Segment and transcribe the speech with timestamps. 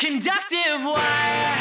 [0.00, 1.56] conductive wire.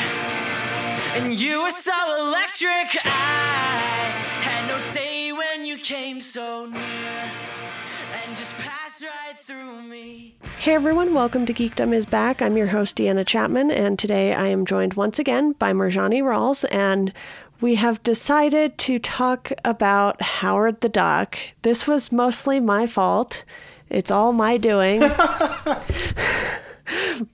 [1.15, 6.79] And you were so electric, I had no say when you came so near.
[6.79, 10.35] And just passed right through me.
[10.59, 12.43] Hey everyone, welcome to Geekdom is Back.
[12.43, 16.63] I'm your host, Deanna Chapman, and today I am joined once again by Marjani Rawls,
[16.69, 17.11] and
[17.59, 21.39] we have decided to talk about Howard the Duck.
[21.63, 23.43] This was mostly my fault.
[23.89, 24.99] It's all my doing.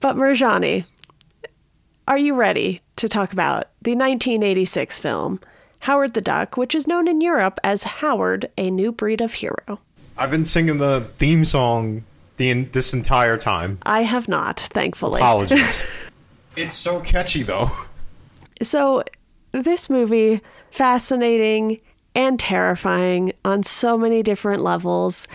[0.00, 0.86] but Marjani,
[2.06, 5.40] are you ready to talk about the 1986 film
[5.80, 9.80] Howard the Duck, which is known in Europe as Howard, a New Breed of Hero?
[10.16, 12.04] I've been singing the theme song
[12.36, 13.78] the this entire time.
[13.82, 15.20] I have not, thankfully.
[15.20, 15.82] Apologies.
[16.56, 17.70] it's so catchy though.
[18.62, 19.04] So,
[19.52, 20.40] this movie
[20.70, 21.80] fascinating
[22.14, 25.26] and terrifying on so many different levels.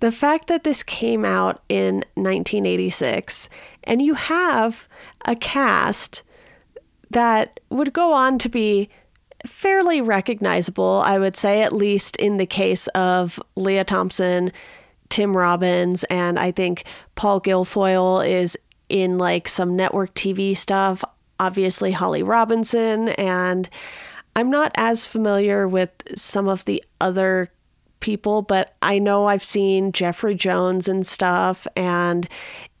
[0.00, 3.48] The fact that this came out in 1986
[3.84, 4.88] and you have
[5.24, 6.22] a cast
[7.10, 8.88] that would go on to be
[9.46, 14.52] fairly recognizable, I would say, at least in the case of Lea Thompson,
[15.08, 18.56] Tim Robbins, and I think Paul Guilfoyle is
[18.88, 21.02] in like some network TV stuff.
[21.38, 23.68] Obviously, Holly Robinson, and
[24.36, 27.50] I'm not as familiar with some of the other
[28.00, 32.28] people, but I know I've seen Jeffrey Jones and stuff, and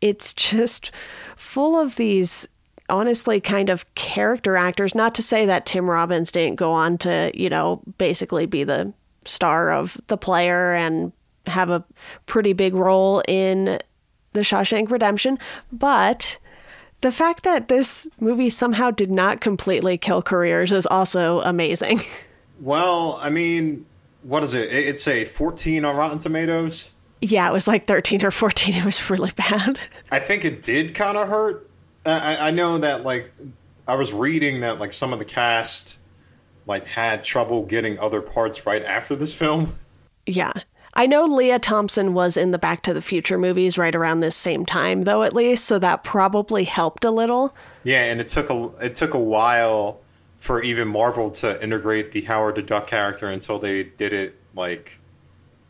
[0.00, 0.90] it's just
[1.36, 2.46] full of these
[2.88, 4.94] honestly kind of character actors.
[4.94, 8.92] Not to say that Tim Robbins didn't go on to, you know, basically be the
[9.24, 11.12] star of The Player and
[11.46, 11.84] have a
[12.26, 13.78] pretty big role in
[14.32, 15.38] The Shawshank Redemption,
[15.72, 16.38] but
[17.00, 22.00] the fact that this movie somehow did not completely kill careers is also amazing.
[22.62, 23.86] Well, I mean,
[24.22, 24.70] what is it?
[24.70, 26.90] It's a 14 on Rotten Tomatoes.
[27.20, 28.74] Yeah, it was like 13 or 14.
[28.80, 29.78] It was really bad.
[30.10, 31.68] I think it did kind of hurt.
[32.06, 33.30] I, I know that, like,
[33.86, 35.98] I was reading that, like, some of the cast,
[36.66, 39.72] like, had trouble getting other parts right after this film.
[40.26, 40.52] Yeah.
[40.94, 44.36] I know Lea Thompson was in the Back to the Future movies right around this
[44.36, 47.54] same time, though, at least, so that probably helped a little.
[47.84, 50.00] Yeah, and it took a it took a while
[50.36, 54.98] for even Marvel to integrate the Howard the Duck character until they did it like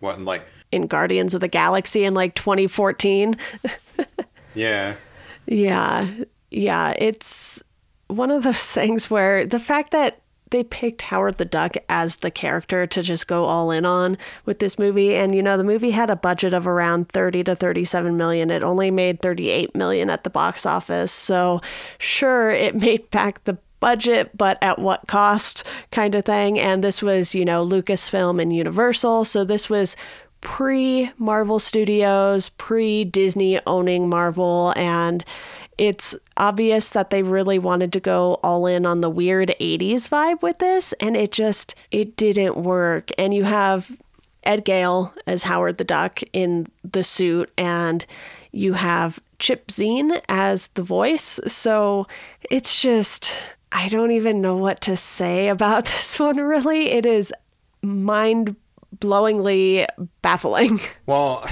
[0.00, 0.42] what in like
[0.72, 3.36] in Guardians of the Galaxy in like 2014.
[4.54, 4.94] yeah.
[5.46, 6.10] Yeah.
[6.50, 7.62] Yeah, it's
[8.08, 10.20] one of those things where the fact that
[10.50, 14.58] they picked Howard the Duck as the character to just go all in on with
[14.58, 18.16] this movie and you know the movie had a budget of around 30 to 37
[18.16, 21.60] million it only made 38 million at the box office so
[21.98, 27.00] sure it made back the budget but at what cost kind of thing and this
[27.00, 29.96] was you know Lucasfilm and Universal so this was
[30.40, 35.24] pre Marvel Studios pre Disney owning Marvel and
[35.80, 40.42] it's obvious that they really wanted to go all in on the weird 80s vibe
[40.42, 43.10] with this and it just it didn't work.
[43.16, 43.96] And you have
[44.44, 48.04] ed gale as howard the duck in the suit and
[48.52, 51.40] you have chip zien as the voice.
[51.46, 52.06] So
[52.50, 53.32] it's just
[53.72, 56.90] i don't even know what to say about this one really.
[56.90, 57.32] It is
[57.80, 58.54] mind
[58.98, 59.86] blowingly
[60.22, 61.44] baffling well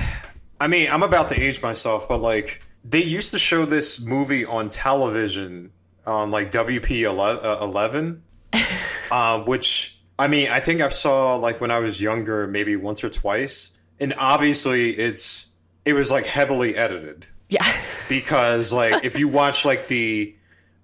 [0.60, 4.44] i mean i'm about to age myself but like they used to show this movie
[4.44, 5.72] on television
[6.06, 8.22] on like WP eleven,
[9.10, 13.04] uh, which I mean I think I saw like when I was younger, maybe once
[13.04, 15.46] or twice, and obviously it's
[15.84, 17.26] it was like heavily edited.
[17.48, 17.70] Yeah,
[18.08, 20.34] because like if you watch like the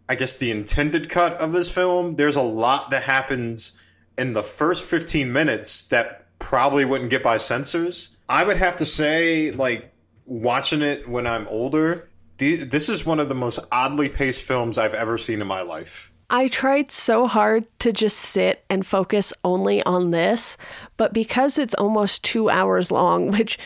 [0.09, 3.73] I guess the intended cut of this film, there's a lot that happens
[4.17, 8.17] in the first 15 minutes that probably wouldn't get by censors.
[8.28, 9.93] I would have to say like
[10.27, 12.09] watching it when I'm older,
[12.39, 16.12] this is one of the most oddly paced films I've ever seen in my life.
[16.31, 20.56] I tried so hard to just sit and focus only on this,
[20.97, 23.59] but because it's almost two hours long, which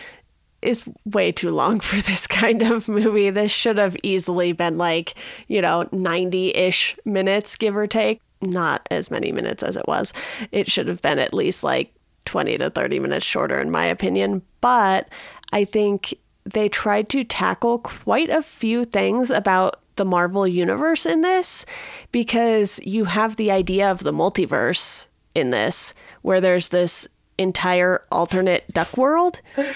[0.61, 5.15] is way too long for this kind of movie, this should have easily been like,
[5.47, 8.21] you know, 90 ish minutes, give or take.
[8.41, 10.13] Not as many minutes as it was.
[10.53, 11.93] It should have been at least like
[12.29, 14.43] 20 to 30 minutes shorter, in my opinion.
[14.61, 15.09] But
[15.53, 16.15] I think
[16.45, 21.67] they tried to tackle quite a few things about the Marvel universe in this
[22.13, 28.67] because you have the idea of the multiverse in this where there's this entire alternate
[28.73, 29.41] duck world.
[29.57, 29.75] and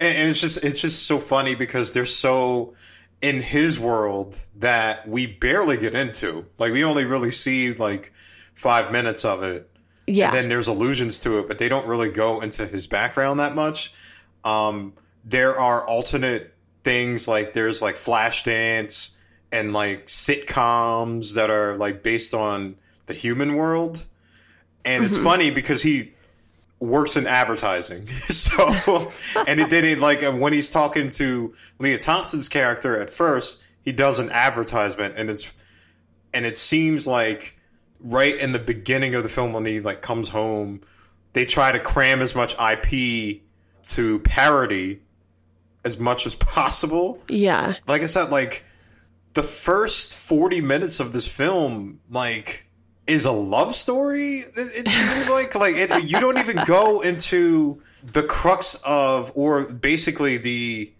[0.00, 2.74] it's just it's just so funny because they're so
[3.20, 6.44] in his world that we barely get into.
[6.58, 8.12] Like we only really see like
[8.54, 9.70] 5 minutes of it.
[10.06, 10.26] Yeah.
[10.28, 13.54] And then there's allusions to it, but they don't really go into his background that
[13.54, 13.92] much.
[14.44, 14.94] Um,
[15.24, 16.54] there are alternate
[16.84, 19.16] things like there's like Flashdance
[19.52, 22.76] and like sitcoms that are like based on
[23.06, 24.04] the human world.
[24.84, 26.12] And it's funny because he
[26.80, 28.06] works in advertising.
[28.28, 29.12] so,
[29.46, 34.18] and it didn't like when he's talking to Lea Thompson's character at first, he does
[34.18, 35.52] an advertisement and it's,
[36.34, 37.56] and it seems like
[38.02, 40.82] right in the beginning of the film when he like comes home,
[41.32, 43.40] they try to cram as much IP
[43.82, 45.00] to parody
[45.84, 47.20] as much as possible.
[47.28, 47.74] Yeah.
[47.86, 48.64] Like I said, like
[49.32, 52.66] the first 40 minutes of this film, like,
[53.06, 54.38] is a love story.
[54.38, 59.64] It, it seems like, like, it, you don't even go into the crux of, or
[59.64, 60.92] basically the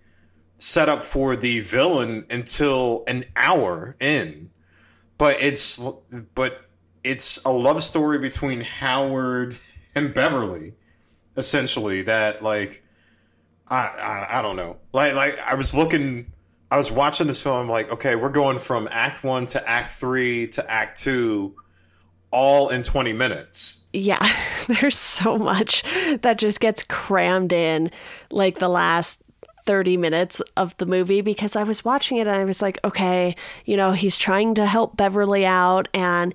[0.58, 4.50] setup for the villain until an hour in.
[5.18, 5.80] But it's,
[6.34, 6.68] but
[7.04, 9.56] it's a love story between Howard
[9.94, 10.74] and Beverly,
[11.36, 12.02] essentially.
[12.02, 12.82] That like,
[13.68, 14.76] I, I I don't know.
[14.92, 16.32] Like like I was looking,
[16.70, 17.56] I was watching this film.
[17.56, 21.54] I'm like, okay, we're going from Act One to Act Three to Act Two,
[22.30, 23.78] all in 20 minutes.
[23.92, 24.26] Yeah,
[24.66, 25.84] there's so much
[26.22, 27.90] that just gets crammed in
[28.30, 29.22] like the last
[29.64, 33.36] 30 minutes of the movie because I was watching it and I was like, okay,
[33.64, 36.34] you know, he's trying to help Beverly out and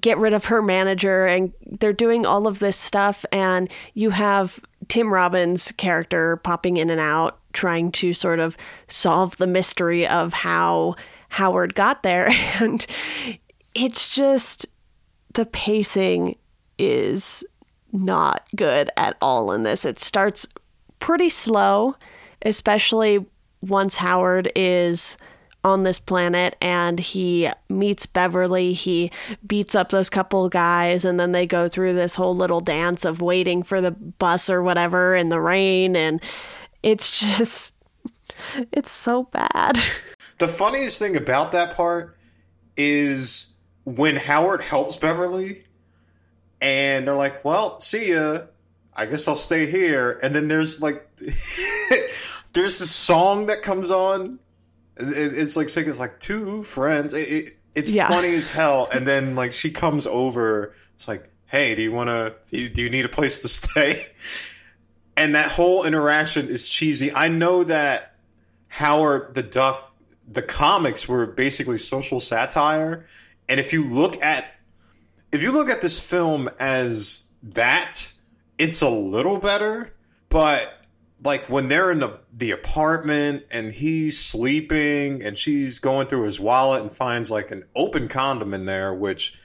[0.00, 4.58] get rid of her manager and they're doing all of this stuff and you have
[4.88, 8.56] Tim Robbins' character popping in and out trying to sort of
[8.88, 10.96] solve the mystery of how
[11.30, 12.28] Howard got there
[12.60, 12.84] and
[13.74, 14.66] it's just
[15.34, 16.36] the pacing
[16.78, 17.44] is
[17.92, 19.84] not good at all in this.
[19.84, 20.46] It starts
[20.98, 21.96] pretty slow,
[22.42, 23.24] especially
[23.60, 25.16] once Howard is
[25.64, 28.74] on this planet and he meets Beverly.
[28.74, 29.10] He
[29.46, 33.20] beats up those couple guys, and then they go through this whole little dance of
[33.20, 35.96] waiting for the bus or whatever in the rain.
[35.96, 36.20] And
[36.82, 37.74] it's just,
[38.72, 39.78] it's so bad.
[40.38, 42.16] The funniest thing about that part
[42.76, 43.52] is
[43.84, 45.64] when Howard helps Beverly,
[46.60, 48.38] and they're like, "Well, see ya.
[48.96, 51.08] I guess I'll stay here." And then there's like,
[52.52, 54.40] there's this song that comes on.
[54.96, 55.08] It,
[55.38, 57.12] it's like singing like two friends.
[57.14, 58.08] It, it, it's Yeah.
[58.08, 58.88] funny as hell.
[58.92, 60.74] And then like she comes over.
[60.94, 62.34] It's like, "Hey, do you want to?
[62.50, 64.06] Do you, do you need a place to stay?"
[65.16, 67.12] And that whole interaction is cheesy.
[67.12, 68.14] I know that
[68.68, 69.92] Howard the Duck,
[70.26, 73.06] the comics were basically social satire.
[73.48, 74.46] And if you look at
[75.32, 78.12] if you look at this film as that,
[78.58, 79.92] it's a little better.
[80.28, 80.72] But
[81.22, 86.38] like when they're in the, the apartment and he's sleeping and she's going through his
[86.38, 89.38] wallet and finds like an open condom in there, which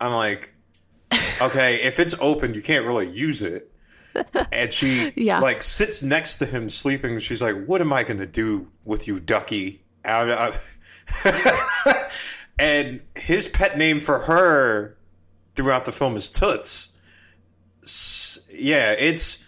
[0.00, 0.52] I'm like,
[1.40, 3.70] okay, if it's open, you can't really use it.
[4.50, 5.38] And she Yeah.
[5.40, 7.18] like sits next to him sleeping.
[7.18, 10.52] She's like, "What am I gonna do with you, Ducky?" I-
[11.24, 12.08] I-
[12.58, 14.96] and his pet name for her
[15.54, 16.92] throughout the film is Toots.
[17.84, 19.46] S- Yeah, it's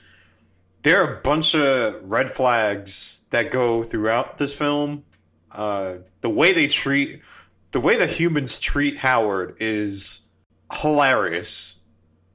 [0.85, 5.03] there are a bunch of red flags that go throughout this film.
[5.51, 7.23] Uh, the way they treat,
[7.73, 10.29] the way the humans treat Howard is
[10.73, 11.81] hilarious,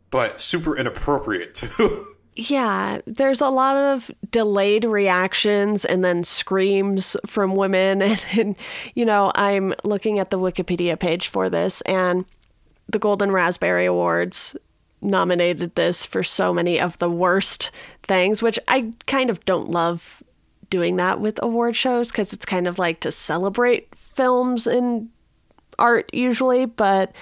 [0.09, 2.05] but super inappropriate too.
[2.35, 8.01] Yeah, there's a lot of delayed reactions and then screams from women.
[8.01, 8.55] And, and,
[8.95, 12.23] you know, I'm looking at the Wikipedia page for this, and
[12.87, 14.55] the Golden Raspberry Awards
[15.01, 17.71] nominated this for so many of the worst
[18.07, 20.21] things, which I kind of don't love
[20.69, 25.09] doing that with award shows because it's kind of like to celebrate films and
[25.77, 27.13] art usually, but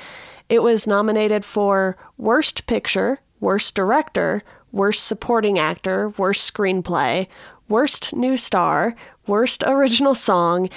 [0.49, 7.27] it was nominated for Worst Picture, Worst Director, Worst Supporting Actor, Worst Screenplay,
[7.69, 8.95] Worst New Star,
[9.27, 10.69] Worst Original Song,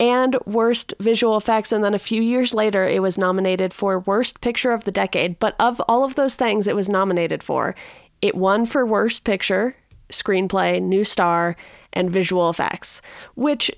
[0.00, 1.72] and Worst Visual Effects.
[1.72, 5.38] And then a few years later, it was nominated for Worst Picture of the Decade.
[5.38, 7.74] But of all of those things it was nominated for,
[8.22, 9.76] it won for Worst Picture,
[10.10, 11.56] Screenplay, New Star,
[11.92, 13.00] and Visual Effects,
[13.34, 13.70] which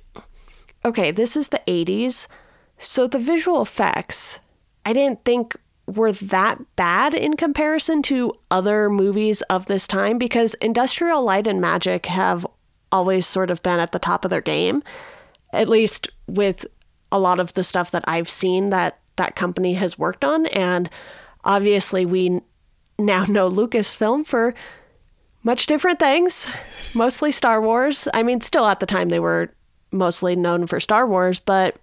[0.85, 2.29] okay, this is the 80s.
[2.79, 4.39] So the visual effects,
[4.85, 5.57] I didn't think
[5.87, 11.61] were that bad in comparison to other movies of this time because Industrial Light and
[11.61, 12.47] Magic have
[12.93, 14.83] always sort of been at the top of their game,
[15.57, 16.67] at least with
[17.11, 20.47] a lot of the stuff that I've seen that that company has worked on.
[20.47, 20.91] And
[21.45, 22.41] obviously, we
[22.99, 24.55] now know Lucasfilm for
[25.43, 26.47] much different things,
[26.95, 28.09] mostly Star Wars.
[28.13, 29.53] I mean, still at the time they were
[29.93, 31.77] mostly known for Star Wars, but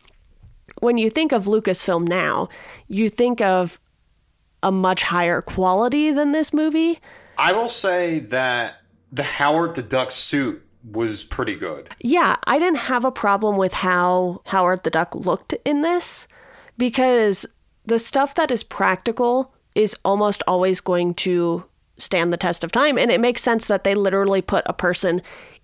[0.80, 2.50] when you think of Lucasfilm now,
[2.88, 3.80] you think of
[4.62, 7.00] a much higher quality than this movie.
[7.38, 8.76] I will say that
[9.12, 11.90] the Howard the Duck suit was pretty good.
[12.00, 16.28] Yeah, I didn't have a problem with how Howard the Duck looked in this
[16.78, 17.46] because
[17.86, 21.64] the stuff that is practical is almost always going to
[21.98, 22.98] stand the test of time.
[22.98, 25.22] And it makes sense that they literally put a person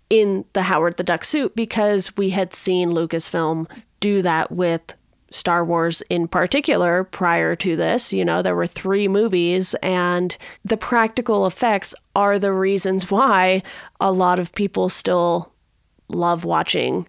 [0.09, 4.93] in the Howard the Duck suit because we had seen Lucasfilm do that with
[5.31, 8.13] Star Wars in particular prior to this.
[8.13, 13.63] You know, there were three movies, and the practical effects are the reasons why
[13.99, 15.51] a lot of people still
[16.07, 17.07] love watching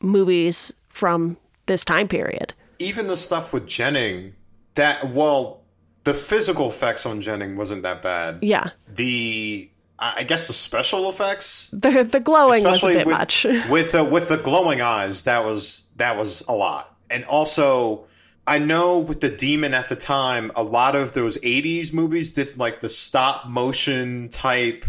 [0.00, 1.36] movies from
[1.66, 2.54] this time period.
[2.78, 4.34] Even the stuff with Jennings,
[4.74, 5.62] that, well,
[6.04, 8.38] the physical effects on Jennings wasn't that bad.
[8.42, 8.70] Yeah.
[8.88, 13.44] The I guess the special effects, the the glowing especially was a bit with much.
[13.68, 16.96] with uh, with the glowing eyes, that was that was a lot.
[17.10, 18.06] And also,
[18.46, 22.56] I know with the demon at the time, a lot of those '80s movies did
[22.58, 24.84] like the stop motion type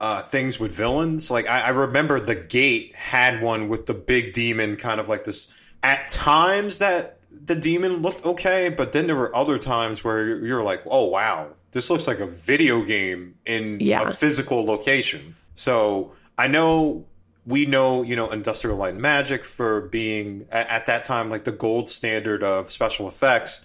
[0.00, 1.30] uh, things with villains.
[1.30, 5.24] Like I, I remember The Gate had one with the big demon, kind of like
[5.24, 5.52] this.
[5.82, 10.62] At times, that the demon looked okay, but then there were other times where you're
[10.62, 14.08] like, "Oh wow, this looks like a video game in Yeah.
[14.08, 17.04] a physical location." So I know
[17.46, 21.44] we know, you know, Industrial Light and Magic for being at, at that time like
[21.44, 23.62] the gold standard of special effects,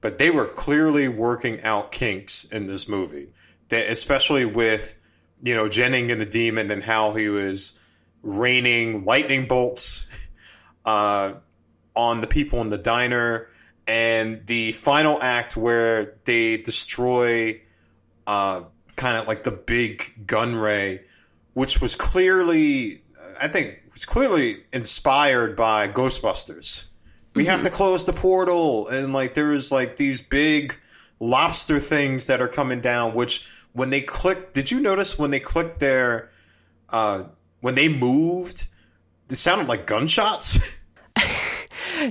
[0.00, 3.28] but they were clearly working out kinks in this movie.
[3.70, 4.96] Especially with,
[5.42, 7.80] you know, Jennings and the demon and how he was
[8.22, 10.28] raining lightning bolts
[10.84, 11.34] uh,
[11.94, 13.48] on the people in the diner,
[13.86, 17.60] and the final act where they destroy
[18.26, 18.62] uh,
[18.96, 21.02] kind of like the big gun ray,
[21.54, 23.01] which was clearly,
[23.42, 26.86] I think, was clearly inspired by Ghostbusters.
[27.34, 30.78] We have to close the portal, and like there was like these big
[31.18, 33.14] lobster things that are coming down.
[33.14, 36.30] Which when they click, did you notice when they clicked their,
[36.90, 37.24] uh,
[37.60, 38.68] when they moved,
[39.28, 40.58] it sounded like gunshots.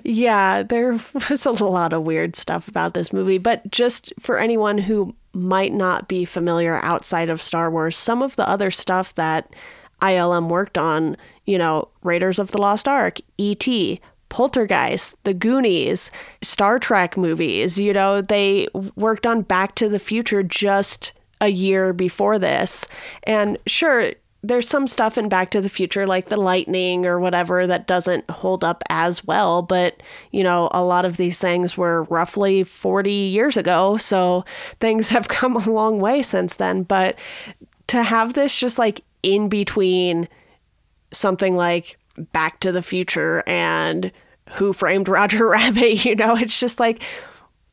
[0.06, 4.78] Yeah, there was a lot of weird stuff about this movie, but just for anyone
[4.78, 9.54] who might not be familiar outside of Star Wars, some of the other stuff that
[10.02, 16.10] ILM worked on, you know, Raiders of the Lost Ark, E.T., Poltergeist, The Goonies,
[16.42, 21.92] Star Trek movies, you know, they worked on Back to the Future just a year
[21.92, 22.86] before this.
[23.24, 27.68] And sure, there's some stuff in Back to the Future, like the lightning or whatever,
[27.68, 29.62] that doesn't hold up as well.
[29.62, 33.98] But, you know, a lot of these things were roughly 40 years ago.
[33.98, 34.46] So
[34.80, 36.84] things have come a long way since then.
[36.84, 37.18] But
[37.88, 40.28] to have this just like in between
[41.12, 41.98] something like
[42.34, 44.12] Back to the Future and
[44.54, 47.02] Who Framed Roger Rabbit, you know, it's just like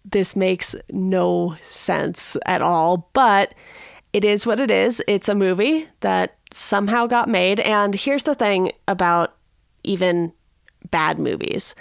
[0.05, 3.11] this makes no sense at all.
[3.13, 3.55] But
[4.13, 5.03] it is what it is.
[5.07, 7.61] It's a movie that somehow got made.
[7.61, 9.37] And here's the thing about
[9.85, 10.33] even
[10.91, 11.75] bad movies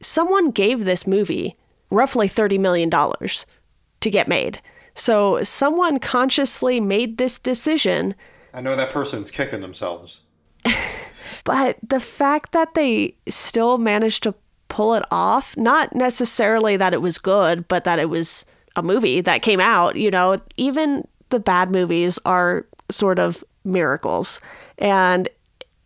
[0.00, 1.56] someone gave this movie
[1.90, 4.60] roughly $30 million to get made.
[4.96, 8.14] So someone consciously made this decision
[8.54, 10.22] I know that person's kicking themselves.
[11.44, 14.34] but the fact that they still managed to
[14.68, 18.44] pull it off, not necessarily that it was good, but that it was
[18.76, 24.40] a movie that came out, you know, even the bad movies are sort of miracles.
[24.78, 25.28] And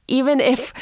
[0.08, 0.73] even if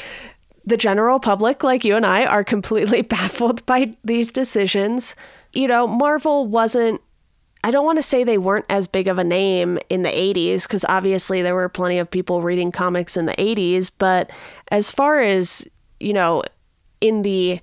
[0.65, 5.17] the general public, like you and I, are completely baffled by these decisions,
[5.53, 7.01] you know, Marvel wasn't
[7.65, 10.65] I don't want to say they weren't as big of a name in the 80s
[10.65, 14.31] because obviously there were plenty of people reading comics in the 80s, but
[14.69, 15.67] as far as,
[15.99, 16.43] you know,
[17.01, 17.61] in the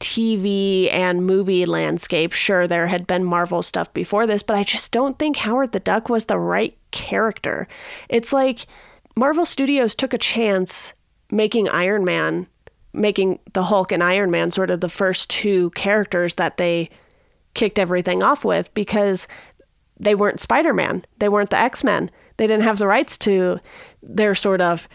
[0.00, 4.92] TV and movie landscape, sure, there had been Marvel stuff before this, but I just
[4.92, 7.68] don't think Howard the Duck was the right character.
[8.08, 8.66] It's like
[9.14, 10.94] Marvel Studios took a chance
[11.30, 12.46] making Iron Man,
[12.94, 16.88] making the Hulk and Iron Man sort of the first two characters that they
[17.54, 19.26] kicked everything off with because
[19.98, 21.04] they weren't Spider Man.
[21.18, 22.10] They weren't the X Men.
[22.36, 23.58] They didn't have the rights to
[24.02, 24.88] their sort of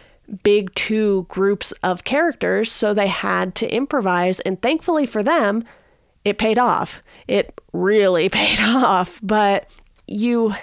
[0.44, 2.72] big two groups of characters.
[2.72, 4.40] So they had to improvise.
[4.42, 5.66] And thankfully for them,
[6.24, 7.04] it paid off.
[7.28, 9.20] It really paid off.
[9.22, 9.68] But
[10.08, 10.56] you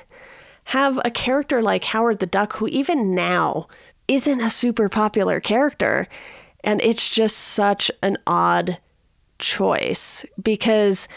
[0.64, 3.68] have a character like Howard the Duck, who even now
[4.08, 6.08] isn't a super popular character.
[6.62, 8.78] And it's just such an odd
[9.38, 11.08] choice because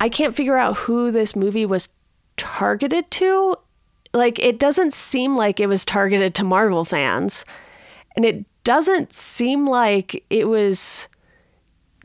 [0.00, 1.88] I can't figure out who this movie was
[2.36, 3.56] targeted to.
[4.14, 7.44] Like, it doesn't seem like it was targeted to Marvel fans.
[8.16, 11.08] And it doesn't seem like it was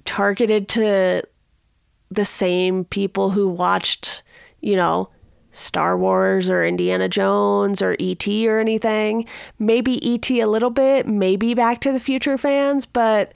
[0.06, 1.24] targeted to
[2.12, 4.22] the same people who watched,
[4.62, 5.10] you know,
[5.52, 8.48] Star Wars or Indiana Jones or E.T.
[8.48, 9.26] or anything.
[9.60, 10.40] Maybe E.T.
[10.40, 13.34] a little bit, maybe Back to the Future fans, but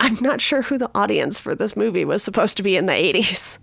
[0.00, 2.92] I'm not sure who the audience for this movie was supposed to be in the
[2.92, 3.58] 80s.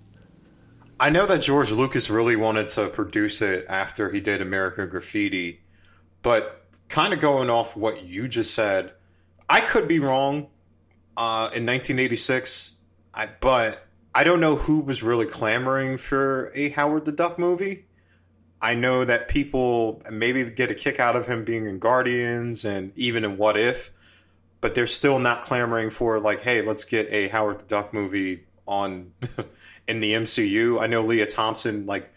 [0.99, 5.61] I know that George Lucas really wanted to produce it after he did American Graffiti,
[6.21, 8.93] but kind of going off what you just said,
[9.49, 10.47] I could be wrong.
[11.15, 12.77] Uh, in 1986,
[13.13, 13.85] I but
[14.15, 17.85] I don't know who was really clamoring for a Howard the Duck movie.
[18.61, 22.93] I know that people maybe get a kick out of him being in Guardians and
[22.95, 23.91] even in What If,
[24.63, 28.45] but they're still not clamoring for like, hey, let's get a Howard the Duck movie
[28.65, 29.11] on
[29.89, 30.81] in the MCU.
[30.81, 32.09] I know Lea Thompson like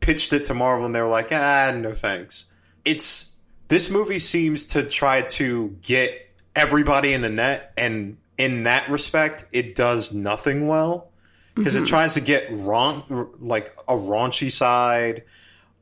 [0.00, 2.46] pitched it to Marvel and they were like, ah, no thanks.
[2.84, 3.36] It's
[3.68, 9.46] this movie seems to try to get everybody in the net, and in that respect,
[9.52, 11.12] it does nothing well
[11.54, 11.84] because mm-hmm.
[11.84, 15.22] it tries to get raun- like a raunchy side.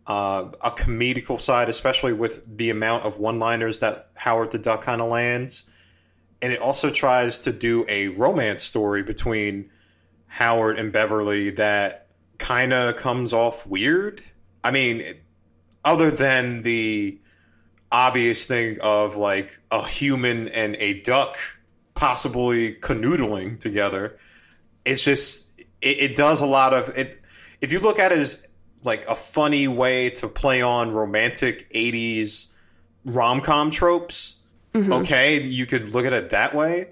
[0.06, 5.00] Uh, a comedical side, especially with the amount of one-liners that Howard the Duck kind
[5.00, 5.64] of lands,
[6.44, 9.70] and it also tries to do a romance story between
[10.26, 14.20] Howard and Beverly that kind of comes off weird.
[14.62, 15.02] I mean,
[15.86, 17.18] other than the
[17.90, 21.38] obvious thing of like a human and a duck
[21.94, 24.18] possibly canoodling together,
[24.84, 27.22] it's just it, it does a lot of it.
[27.62, 28.46] If you look at it as
[28.84, 32.48] like a funny way to play on romantic 80s
[33.06, 34.42] rom-com tropes
[34.74, 34.92] mm-hmm.
[34.92, 36.88] okay you could look at it that way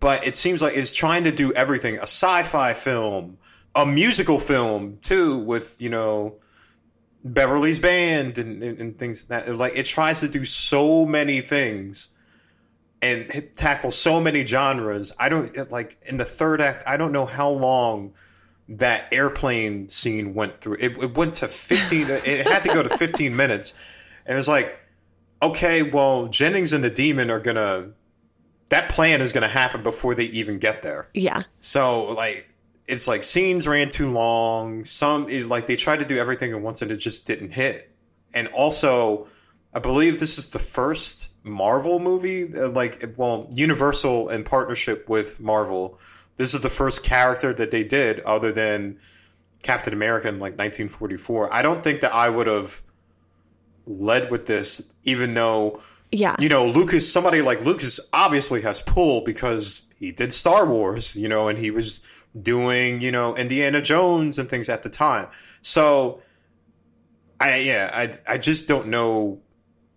[0.00, 3.38] but it seems like it's trying to do everything a sci-fi film
[3.74, 6.36] a musical film too with you know
[7.26, 9.54] beverly's band and, and, and things that.
[9.54, 12.10] Like it tries to do so many things
[13.02, 15.12] and tackle so many genres.
[15.18, 18.14] I don't like in the third act i don't know how long
[18.68, 20.76] that airplane scene went through.
[20.80, 23.74] It, it went to 15 it had to go to 15 minutes.
[24.24, 24.76] And it was like
[25.42, 27.90] okay well jennings and the demon are gonna
[28.68, 31.08] that plan is going to happen before they even get there.
[31.14, 31.42] Yeah.
[31.60, 32.48] So like
[32.86, 34.84] it's like scenes ran too long.
[34.84, 37.90] Some it, like they tried to do everything at once and it just didn't hit.
[38.34, 39.28] And also,
[39.72, 45.40] I believe this is the first Marvel movie, uh, like well, Universal in partnership with
[45.40, 45.98] Marvel.
[46.36, 48.98] This is the first character that they did other than
[49.62, 51.52] Captain America in like 1944.
[51.52, 52.82] I don't think that I would have
[53.86, 55.80] led with this, even though
[56.12, 56.36] yeah.
[56.38, 61.28] You know, Lucas, somebody like Lucas obviously has pull because he did Star Wars, you
[61.28, 62.06] know, and he was
[62.40, 65.26] doing, you know, Indiana Jones and things at the time.
[65.62, 66.22] So,
[67.40, 69.40] I, yeah, I, I just don't know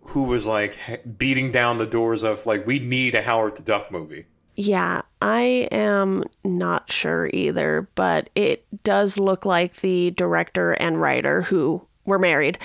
[0.02, 0.78] who was like
[1.18, 4.26] beating down the doors of like, we need a Howard the Duck movie.
[4.56, 11.44] Yeah, I am not sure either, but it does look like the director and writer
[11.44, 12.58] who were married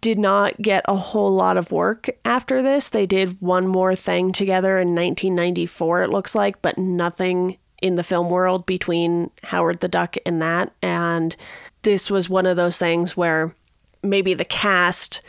[0.00, 2.88] did not get a whole lot of work after this.
[2.88, 8.04] They did one more thing together in 1994, it looks like, but nothing in the
[8.04, 10.72] film world between Howard the Duck and that.
[10.82, 11.36] And
[11.82, 13.54] this was one of those things where
[14.02, 15.22] maybe the cast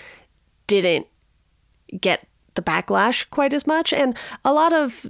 [0.65, 1.08] didn't
[2.00, 3.93] get the backlash quite as much.
[3.93, 5.06] And a lot of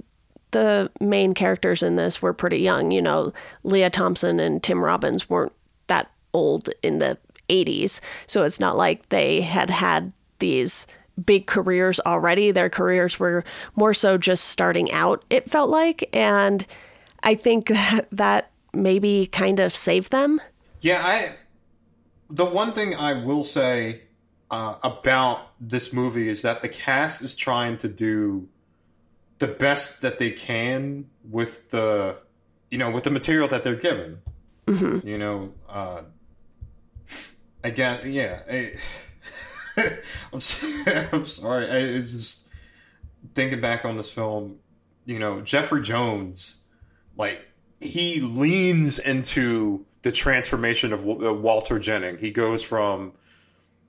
[0.50, 2.90] the main characters in this were pretty young.
[2.90, 3.32] You know,
[3.62, 5.52] Lea Thompson and Tim Robbins weren't
[5.86, 8.00] that old in the 80s.
[8.26, 10.86] So it's not like they had had these
[11.24, 12.50] big careers already.
[12.50, 13.44] Their careers were
[13.76, 16.08] more so just starting out, it felt like.
[16.12, 16.66] And
[17.22, 20.40] I think that, that maybe kind of saved them.
[20.80, 21.30] Yeah, I.
[22.30, 24.02] The one thing I will say
[24.50, 28.48] uh, about this movie is that the cast is trying to do
[29.38, 32.18] the best that they can with the,
[32.70, 34.20] you know, with the material that they're given.
[34.66, 35.08] Mm-hmm.
[35.08, 36.02] You know, uh,
[37.64, 38.40] again, yeah.
[38.50, 38.72] I,
[40.32, 40.40] I'm,
[41.12, 41.68] I'm sorry.
[41.70, 42.48] I, it's just
[43.34, 44.58] thinking back on this film.
[45.04, 46.62] You know, Jeffrey Jones,
[47.16, 47.42] like
[47.80, 52.20] he leans into the transformation of Walter Jennings.
[52.20, 53.12] He goes from,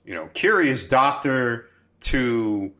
[0.06, 1.68] you know, curious doctor
[2.02, 2.72] to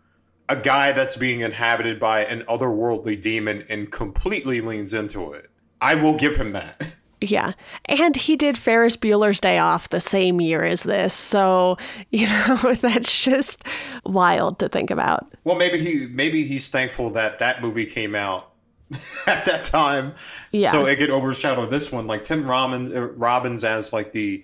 [0.48, 5.50] a guy that's being inhabited by an otherworldly demon and completely leans into it.
[5.80, 6.82] I will give him that.
[7.22, 7.54] Yeah.
[7.86, 11.14] And he did Ferris Bueller's Day Off the same year as this.
[11.14, 11.78] So,
[12.12, 13.64] you know, that's just
[14.06, 15.34] wild to think about.
[15.44, 18.52] Well, maybe he maybe he's thankful that that movie came out
[19.28, 20.14] at that time.
[20.52, 20.72] Yeah.
[20.72, 24.44] So it could overshadow this one like Tim Robbins, uh, Robbins as like the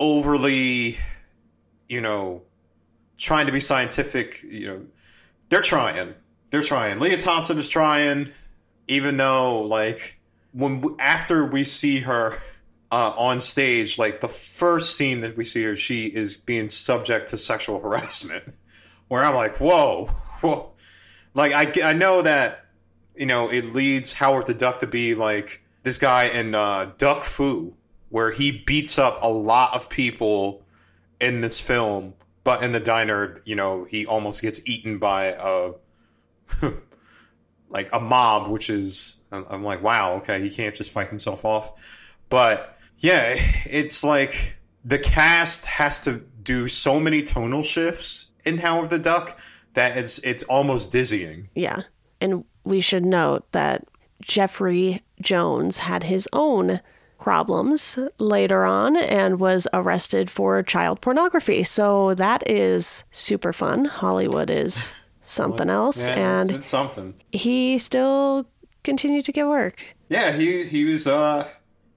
[0.00, 0.98] overly
[1.88, 2.42] you know
[3.16, 4.84] trying to be scientific, you know,
[5.48, 6.14] they're trying.
[6.50, 6.98] They're trying.
[6.98, 8.32] Lea Thompson is trying
[8.88, 10.18] even though like
[10.54, 12.32] when after we see her
[12.90, 17.30] uh, on stage, like the first scene that we see her, she is being subject
[17.30, 18.44] to sexual harassment.
[19.08, 20.06] Where I'm like, whoa,
[20.40, 20.72] whoa.
[21.34, 22.64] Like I, I know that
[23.16, 27.22] you know it leads Howard the Duck to be like this guy in uh, Duck
[27.22, 27.74] Fu,
[28.08, 30.62] where he beats up a lot of people
[31.20, 32.14] in this film,
[32.44, 35.72] but in the diner, you know, he almost gets eaten by a
[37.68, 41.72] like a mob, which is I'm like, wow, okay, he can't just fight himself off.
[42.28, 43.34] But yeah,
[43.66, 49.38] it's like the cast has to do so many tonal shifts in Howard the Duck
[49.74, 51.48] that it's it's almost dizzying.
[51.54, 51.82] Yeah.
[52.20, 53.84] And we should note that
[54.22, 56.80] Jeffrey Jones had his own
[57.18, 61.64] problems later on and was arrested for child pornography.
[61.64, 63.86] So that is super fun.
[63.86, 64.92] Hollywood is
[65.22, 66.06] something else.
[66.06, 67.14] Yeah, and something.
[67.32, 68.46] he still
[68.84, 69.82] continued to get work.
[70.08, 71.48] Yeah, he he was uh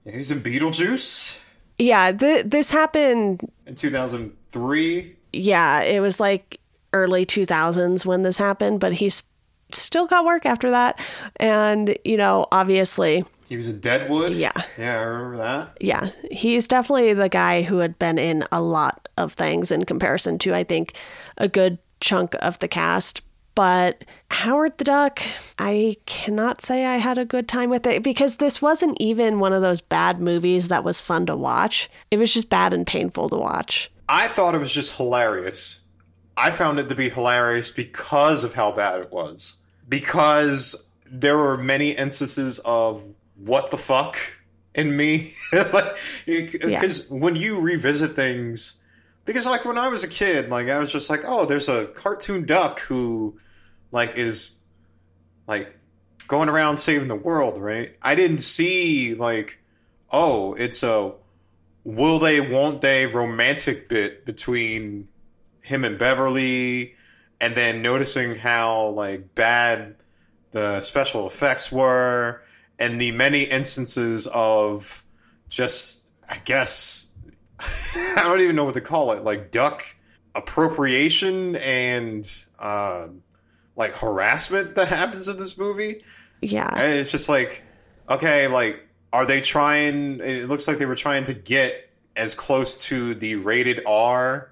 [0.04, 1.38] he was in Beetlejuice
[1.78, 3.40] Yeah, th- this happened.
[3.66, 5.16] in 2003.
[5.32, 6.58] Yeah, it was like
[6.92, 9.24] early 2000s when this happened, but he's
[9.72, 10.98] still got work after that.
[11.36, 14.32] And, you know, obviously, He was in Deadwood.
[14.32, 14.52] Yeah.
[14.78, 15.76] Yeah, I remember that.
[15.80, 20.38] yeah, he's definitely the guy who had been in a lot of things in comparison
[20.40, 20.94] to, I think,
[21.36, 23.20] a good chunk of the cast.
[23.58, 25.20] But Howard the Duck,
[25.58, 29.52] I cannot say I had a good time with it because this wasn't even one
[29.52, 31.90] of those bad movies that was fun to watch.
[32.12, 33.90] It was just bad and painful to watch.
[34.08, 35.80] I thought it was just hilarious.
[36.36, 39.56] I found it to be hilarious because of how bad it was.
[39.88, 44.18] Because there were many instances of what the fuck
[44.72, 45.32] in me.
[46.26, 48.80] Because when you revisit things,
[49.24, 51.86] because like when I was a kid, like I was just like, oh, there's a
[51.86, 53.36] cartoon duck who
[53.90, 54.56] like is
[55.46, 55.74] like
[56.26, 57.96] going around saving the world, right?
[58.02, 59.58] I didn't see like,
[60.10, 61.12] oh, it's a
[61.84, 65.08] will they, won't they romantic bit between
[65.62, 66.94] him and Beverly,
[67.40, 69.96] and then noticing how like bad
[70.52, 72.42] the special effects were,
[72.78, 75.04] and the many instances of
[75.48, 77.10] just, I guess,
[77.60, 79.84] I don't even know what to call it, like duck
[80.34, 82.26] appropriation and
[82.58, 83.08] uh,
[83.78, 86.02] like harassment that happens in this movie.
[86.42, 86.68] Yeah.
[86.68, 87.62] And it's just like,
[88.10, 90.20] okay, like, are they trying?
[90.20, 94.50] It looks like they were trying to get as close to the rated R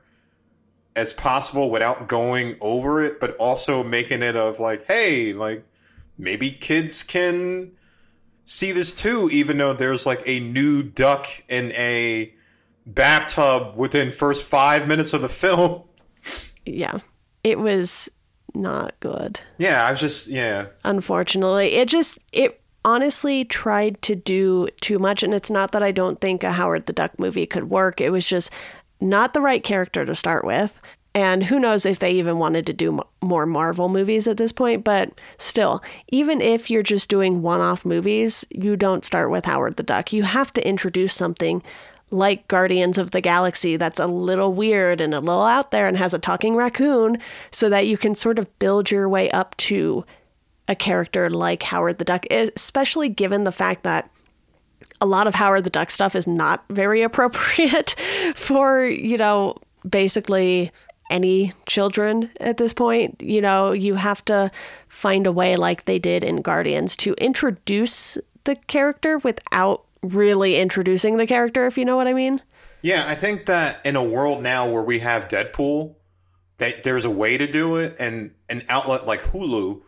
[0.95, 5.65] as possible without going over it, but also making it of like, hey, like,
[6.17, 7.73] maybe kids can
[8.45, 12.33] see this too, even though there's like a new duck in a
[12.87, 15.83] bathtub within first five minutes of the film.
[16.65, 17.01] Yeah.
[17.43, 18.09] It was
[18.57, 19.41] not good.
[19.59, 20.67] Yeah, I was just yeah.
[20.85, 25.91] Unfortunately, it just it honestly tried to do too much and it's not that I
[25.91, 28.01] don't think a Howard the Duck movie could work.
[28.01, 28.51] It was just
[29.01, 30.81] not the right character to start with.
[31.13, 34.85] And who knows if they even wanted to do more Marvel movies at this point,
[34.85, 39.77] but still, even if you're just doing one off movies, you don't start with Howard
[39.77, 40.13] the Duck.
[40.13, 41.63] You have to introduce something
[42.11, 45.97] like Guardians of the Galaxy that's a little weird and a little out there and
[45.97, 47.19] has a talking raccoon
[47.51, 50.05] so that you can sort of build your way up to
[50.69, 54.11] a character like Howard the Duck, especially given the fact that
[55.01, 57.95] a lot of Howard the Duck stuff is not very appropriate
[58.35, 59.57] for, you know,
[59.89, 60.71] basically
[61.11, 63.21] any children at this point.
[63.21, 64.51] You know, you have to
[64.89, 71.17] find a way, like they did in Guardians, to introduce the character without really introducing
[71.17, 72.43] the character, if you know what I mean.
[72.83, 75.95] Yeah, I think that in a world now where we have Deadpool,
[76.59, 79.83] that there's a way to do it, and an outlet like Hulu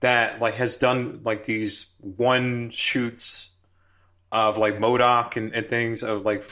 [0.00, 3.50] that like has done like these one shoots
[4.32, 6.44] of like MODOK and, and things of like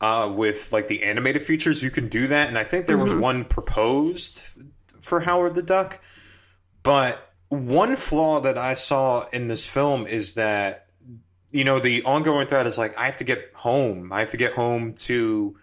[0.00, 2.48] uh, with like the animated features, you can do that.
[2.48, 4.42] And I think there was one proposed
[5.00, 6.00] for Howard the Duck,
[6.82, 10.86] but one flaw that I saw in this film is that
[11.50, 14.12] you know the ongoing threat is like I have to get home.
[14.12, 15.56] I have to get home to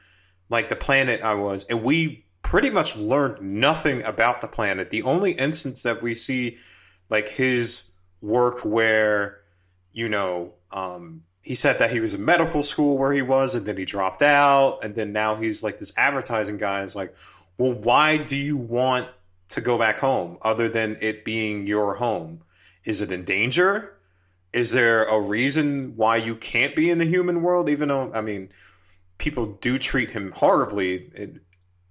[0.50, 4.90] like the planet I was, and we pretty much learned nothing about the planet.
[4.90, 6.58] The only instance that we see
[7.10, 7.90] like his
[8.22, 9.42] work where
[9.92, 13.66] you know um, he said that he was in medical school where he was, and
[13.66, 16.84] then he dropped out, and then now he's like this advertising guy.
[16.84, 17.16] Is like,
[17.58, 19.08] well, why do you want
[19.50, 22.42] to go back home other than it being your home?
[22.84, 23.97] Is it in danger?
[24.54, 27.70] Is there a reason why you can't be in the human world?
[27.70, 28.50] Even though, I mean,
[29.18, 31.42] people do treat him horribly, it,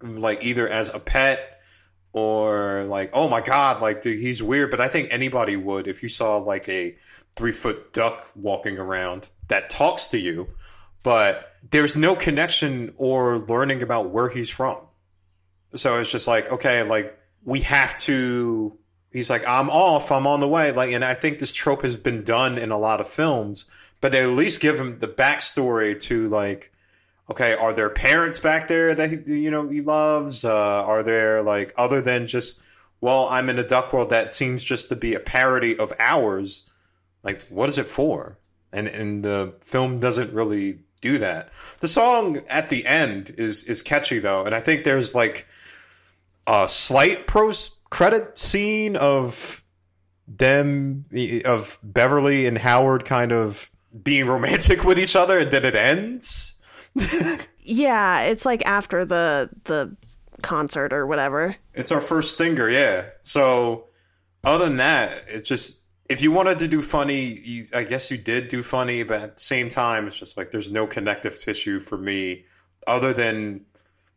[0.03, 1.61] like either as a pet
[2.13, 4.71] or like, oh my god, like he's weird.
[4.71, 6.97] But I think anybody would if you saw like a
[7.37, 10.49] three foot duck walking around that talks to you.
[11.03, 14.79] but there's no connection or learning about where he's from.
[15.75, 18.77] So it's just like, okay, like we have to.
[19.17, 20.73] He's like, I'm off, I'm on the way.
[20.73, 23.65] Like, and I think this trope has been done in a lot of films,
[24.03, 26.71] but they at least give him the backstory to like,
[27.31, 30.45] okay, are there parents back there that you know he loves?
[30.45, 32.61] Uh, are there like other than just,
[33.01, 36.71] well, I'm in a duck world that seems just to be a parody of ours.
[37.23, 38.37] Like, what is it for?
[38.71, 41.49] And and the film doesn't really do that.
[41.81, 45.47] The song at the end is is catchy though, and I think there's like
[46.47, 49.65] a slight pros credit scene of
[50.29, 51.07] them
[51.45, 53.71] of Beverly and Howard kind of
[54.03, 56.55] being romantic with each other, and then it ends.
[57.63, 59.97] yeah, it's like after the the
[60.43, 61.57] concert or whatever.
[61.75, 63.07] It's our first stinger, yeah.
[63.23, 63.87] So
[64.45, 68.17] other than that, it's just if you wanted to do funny, you, I guess you
[68.17, 71.81] did do funny, but at the same time, it's just like there's no connective tissue
[71.81, 72.45] for me
[72.87, 73.65] other than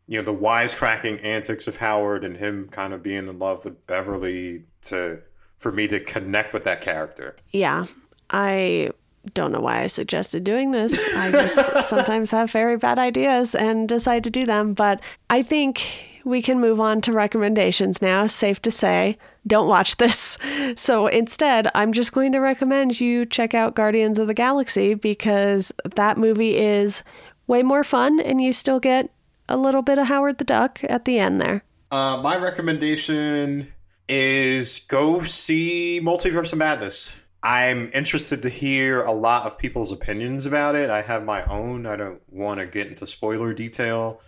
[0.10, 3.86] you know the wisecracking antics of Howard and him kind of being in love with
[3.86, 5.22] Beverly to
[5.60, 7.36] for me to connect with that character.
[7.52, 7.86] Yeah,
[8.32, 8.90] I
[9.36, 11.16] don't know why I suggested doing this.
[11.16, 14.74] I just sometimes have very bad ideas and decide to do them.
[14.74, 18.26] But I think we can move on to recommendations now.
[18.26, 20.38] Safe to say, don't watch this.
[20.76, 25.72] So instead, I'm just going to recommend you check out Guardians of the Galaxy because
[25.96, 27.04] that movie is
[27.48, 29.10] way more fun and you still get
[29.50, 31.64] a little bit of Howard the Duck at the end there.
[31.92, 33.74] Uh, my recommendation
[34.08, 37.16] is go see Multiverse of Madness.
[37.42, 40.90] I'm interested to hear a lot of people's opinions about it.
[40.90, 41.86] I have my own.
[41.86, 44.22] I don't want to get into spoiler detail.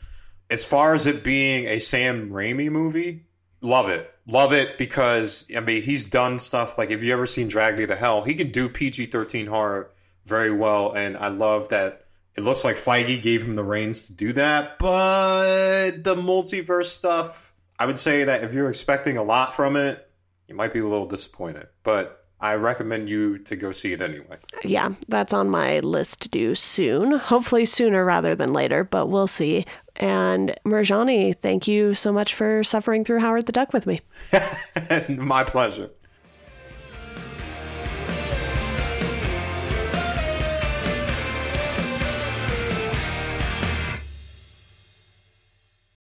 [0.50, 3.26] As far as it being a Sam Raimi movie,
[3.62, 4.10] love it.
[4.28, 7.86] Love it because I mean he's done stuff like if you ever seen Drag Me
[7.86, 9.92] to Hell, he can do PG thirteen horror
[10.26, 14.14] very well, and I love that it looks like Feige gave him the reins to
[14.14, 14.80] do that.
[14.80, 20.08] But the multiverse stuff, I would say that if you're expecting a lot from it,
[20.48, 21.68] you might be a little disappointed.
[21.84, 24.38] But I recommend you to go see it anyway.
[24.64, 27.12] Yeah, that's on my list to do soon.
[27.12, 29.66] Hopefully sooner rather than later, but we'll see.
[29.98, 34.02] And Marjani, thank you so much for suffering through Howard the Duck with me.
[35.10, 35.92] My pleasure.